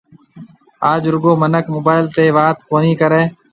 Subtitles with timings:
[0.91, 3.23] آج رُگو منک موبائل تيَ وات ڪونِي ڪرَي